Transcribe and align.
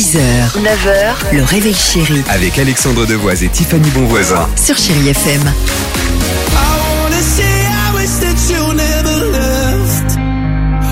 6h, 0.00 0.18
9h, 0.56 1.36
le 1.36 1.42
réveil 1.42 1.74
chéri 1.74 2.22
Avec 2.30 2.58
Alexandre 2.58 3.04
Devoise 3.04 3.44
et 3.44 3.48
Tiffany 3.50 3.86
Bonvoisin. 3.90 4.48
sur 4.56 4.74
Chérie 4.78 5.10
FM. 5.10 5.42
I 5.42 6.56
wanna 7.02 7.20
say 7.20 7.42
I 7.44 7.94
wish 7.94 8.08
that 8.20 8.50
you 8.50 8.72
never 8.72 9.30
left. 9.30 10.16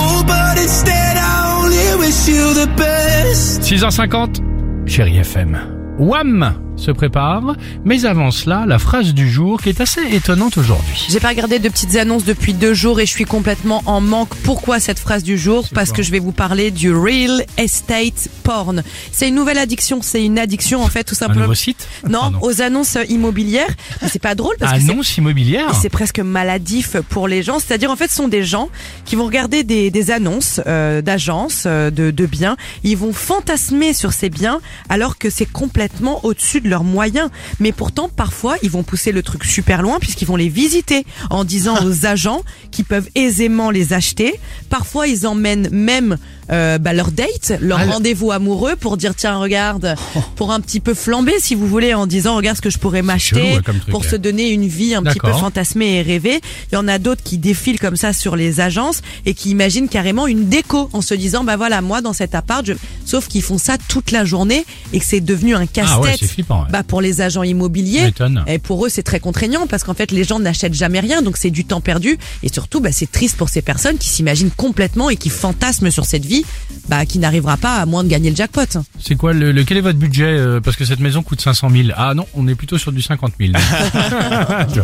Oh, 0.00 0.22
but 0.26 0.62
instead 0.62 1.16
I 1.16 1.62
only 1.62 1.98
wish 1.98 2.28
you 2.28 2.52
the 2.52 2.68
best. 2.76 3.62
6h50, 3.62 4.42
chérie 4.86 5.16
FM. 5.20 5.58
Wham 5.98 6.52
se 6.80 6.90
prépare, 6.90 7.56
mais 7.84 8.04
avant 8.06 8.30
cela, 8.30 8.64
la 8.66 8.78
phrase 8.78 9.12
du 9.14 9.30
jour 9.30 9.60
qui 9.60 9.68
est 9.68 9.80
assez 9.80 10.00
étonnante 10.14 10.56
aujourd'hui. 10.58 11.06
J'ai 11.10 11.20
pas 11.20 11.28
regardé 11.28 11.58
de 11.58 11.68
petites 11.68 11.94
annonces 11.96 12.24
depuis 12.24 12.54
deux 12.54 12.74
jours 12.74 13.00
et 13.00 13.06
je 13.06 13.10
suis 13.10 13.24
complètement 13.24 13.82
en 13.86 14.00
manque. 14.00 14.34
Pourquoi 14.44 14.80
cette 14.80 14.98
phrase 14.98 15.22
du 15.22 15.36
jour 15.36 15.66
Parce 15.74 15.92
que 15.92 16.02
je 16.02 16.10
vais 16.10 16.18
vous 16.20 16.32
parler 16.32 16.70
du 16.70 16.92
real 16.94 17.44
estate 17.58 18.28
porn. 18.44 18.82
C'est 19.12 19.28
une 19.28 19.34
nouvelle 19.34 19.58
addiction. 19.58 20.00
C'est 20.02 20.24
une 20.24 20.38
addiction 20.38 20.82
en 20.82 20.88
fait 20.88 21.04
tout 21.04 21.14
Un 21.14 21.18
simplement. 21.18 21.42
nouveau 21.42 21.54
site 21.54 21.86
Non, 22.08 22.20
Pardon. 22.20 22.38
aux 22.42 22.62
annonces 22.62 22.96
immobilières. 23.08 23.68
Mais 24.02 24.08
c'est 24.08 24.18
pas 24.22 24.34
drôle 24.34 24.56
parce 24.58 24.72
que 24.72 24.80
c'est 24.80 24.90
Annonce 24.90 25.16
immobilière 25.18 25.68
et 25.70 25.74
c'est 25.80 25.88
presque 25.90 26.20
maladif 26.20 26.96
pour 27.10 27.28
les 27.28 27.42
gens. 27.42 27.58
C'est-à-dire, 27.58 27.90
en 27.90 27.96
fait, 27.96 28.08
ce 28.08 28.16
sont 28.16 28.28
des 28.28 28.42
gens 28.44 28.70
qui 29.04 29.16
vont 29.16 29.26
regarder 29.26 29.64
des, 29.64 29.90
des 29.90 30.10
annonces 30.10 30.60
euh, 30.66 31.02
d'agences, 31.02 31.64
euh, 31.66 31.90
de, 31.90 32.10
de 32.10 32.26
biens. 32.26 32.56
Ils 32.84 32.96
vont 32.96 33.12
fantasmer 33.12 33.92
sur 33.92 34.12
ces 34.12 34.30
biens 34.30 34.60
alors 34.88 35.18
que 35.18 35.28
c'est 35.28 35.46
complètement 35.46 36.24
au-dessus 36.24 36.60
de 36.60 36.69
leurs 36.70 36.84
moyens. 36.84 37.28
Mais 37.58 37.72
pourtant, 37.72 38.08
parfois, 38.08 38.56
ils 38.62 38.70
vont 38.70 38.82
pousser 38.82 39.12
le 39.12 39.22
truc 39.22 39.44
super 39.44 39.82
loin 39.82 39.98
puisqu'ils 39.98 40.26
vont 40.26 40.36
les 40.36 40.48
visiter 40.48 41.04
en 41.28 41.44
disant 41.44 41.76
aux 41.84 42.06
agents 42.06 42.42
qu'ils 42.70 42.86
peuvent 42.86 43.08
aisément 43.14 43.70
les 43.70 43.92
acheter. 43.92 44.40
Parfois, 44.70 45.06
ils 45.06 45.26
emmènent 45.26 45.68
même 45.70 46.16
euh, 46.50 46.78
bah, 46.78 46.92
leur 46.92 47.12
date, 47.12 47.52
leur 47.60 47.78
Ah, 47.78 47.84
rendez-vous 47.84 48.32
amoureux 48.32 48.74
pour 48.74 48.96
dire 48.96 49.14
tiens 49.14 49.38
regarde, 49.38 49.94
pour 50.34 50.50
un 50.52 50.60
petit 50.60 50.80
peu 50.80 50.94
flamber 50.94 51.34
si 51.38 51.54
vous 51.54 51.66
voulez 51.66 51.94
en 51.94 52.06
disant 52.06 52.34
regarde 52.34 52.56
ce 52.56 52.62
que 52.62 52.70
je 52.70 52.78
pourrais 52.78 53.02
m'acheter 53.02 53.54
ouais, 53.54 53.60
pour 53.90 54.04
se 54.04 54.16
donner 54.16 54.50
une 54.50 54.66
vie 54.66 54.94
un 54.94 55.02
petit 55.02 55.20
peu 55.20 55.32
fantasmée 55.32 55.98
et 55.98 56.02
rêver. 56.02 56.40
Il 56.72 56.74
y 56.74 56.78
en 56.78 56.88
a 56.88 56.98
d'autres 56.98 57.22
qui 57.22 57.38
défilent 57.38 57.78
comme 57.78 57.96
ça 57.96 58.12
sur 58.12 58.34
les 58.34 58.60
agences 58.60 59.00
et 59.26 59.34
qui 59.34 59.50
imaginent 59.50 59.88
carrément 59.88 60.26
une 60.26 60.48
déco 60.48 60.90
en 60.92 61.02
se 61.02 61.14
disant 61.14 61.44
bah 61.44 61.56
voilà 61.56 61.82
moi 61.82 62.00
dans 62.00 62.12
cet 62.12 62.34
appart, 62.34 62.64
je... 62.66 62.72
sauf 63.10 63.26
qu'ils 63.26 63.42
font 63.42 63.58
ça 63.58 63.76
toute 63.88 64.12
la 64.12 64.24
journée 64.24 64.64
et 64.92 65.00
que 65.00 65.04
c'est 65.04 65.20
devenu 65.20 65.54
un 65.54 65.66
casse-tête. 65.66 65.94
Ah 65.96 66.00
ouais, 66.00 66.16
c'est 66.18 66.26
flippant. 66.26 66.62
ouais. 66.62 66.68
Bah 66.70 66.82
pour 66.84 67.00
les 67.00 67.20
agents 67.20 67.42
Ça 67.42 67.46
immobiliers, 67.46 68.12
et 68.46 68.58
pour 68.58 68.86
eux 68.86 68.88
c'est 68.88 69.02
très 69.02 69.20
contraignant 69.20 69.66
parce 69.66 69.82
qu'en 69.84 69.94
fait 69.94 70.12
les 70.12 70.24
gens 70.24 70.38
n'achètent 70.38 70.74
jamais 70.74 71.00
rien 71.00 71.22
donc 71.22 71.36
c'est 71.36 71.50
du 71.50 71.64
temps 71.64 71.80
perdu 71.80 72.18
et 72.42 72.52
surtout 72.52 72.80
bah, 72.80 72.92
c'est 72.92 73.10
triste 73.10 73.36
pour 73.36 73.48
ces 73.48 73.62
personnes 73.62 73.98
qui 73.98 74.08
s'imaginent 74.08 74.50
complètement 74.56 75.10
et 75.10 75.16
qui 75.16 75.28
fantasment 75.30 75.90
sur 75.90 76.04
cette 76.04 76.24
vie 76.24 76.44
bah, 76.88 77.04
qui 77.06 77.18
n'arrivera 77.18 77.56
pas 77.56 77.76
à 77.76 77.86
moins 77.86 78.04
de 78.04 78.08
gagner 78.08 78.30
le 78.30 78.36
jackpot. 78.36 78.78
C'est 79.02 79.16
quoi 79.16 79.32
le, 79.32 79.50
le- 79.52 79.64
quel 79.64 79.78
est 79.78 79.80
votre 79.82 79.98
budget 79.98 80.24
euh, 80.26 80.60
Parce 80.60 80.76
que 80.76 80.84
cette 80.84 81.00
maison 81.00 81.22
coûte 81.22 81.40
500 81.40 81.70
000. 81.70 81.88
Ah 81.96 82.12
non, 82.14 82.26
on 82.34 82.46
est 82.48 82.54
plutôt 82.54 82.76
sur 82.78 82.92
du 82.92 83.00
50 83.02 83.32
000. 83.40 83.52
Tu 84.72 84.80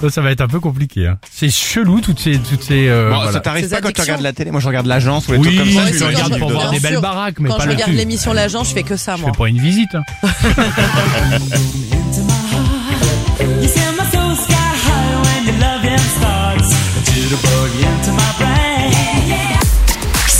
vois, 0.00 0.10
ça 0.10 0.20
va 0.22 0.30
être 0.30 0.40
un 0.40 0.48
peu 0.48 0.58
compliqué. 0.60 1.06
hein. 1.06 1.18
C'est 1.30 1.50
chelou 1.50 2.00
toutes 2.00 2.18
ces 2.20 2.38
toutes 2.38 2.62
ces. 2.62 2.88
euh, 2.88 3.10
Bon, 3.10 3.16
voilà. 3.16 3.32
ça 3.32 3.40
t'arrive 3.40 3.68
pas 3.68 3.80
quand 3.80 3.92
tu 3.92 4.00
regardes 4.00 4.22
la 4.22 4.32
télé 4.32 4.50
Moi 4.50 4.60
je 4.60 4.68
regarde 4.68 4.86
l'agence 4.86 5.28
ou 5.28 5.32
les 5.32 5.38
Oui, 5.38 5.46
trucs 5.56 5.58
comme 5.74 5.84
ça. 5.84 5.92
je 5.92 5.98
tu 5.98 6.04
regarde 6.04 6.38
pour 6.38 6.50
voir 6.50 6.70
des 6.70 6.80
belles 6.80 7.00
baraques, 7.00 7.40
mais 7.40 7.48
Quand 7.50 7.56
pas 7.58 7.64
je 7.64 7.68
le 7.68 7.74
regarde 7.74 7.92
l'émission 7.92 8.32
L'Agent, 8.32 8.64
je 8.64 8.72
fais 8.72 8.82
que 8.84 8.96
ça 8.96 9.16
Je 9.16 9.22
moi. 9.22 9.32
fais 9.32 9.38
pas 9.38 9.48
une 9.48 9.58
visite. 9.60 9.94
hein. 9.94 10.02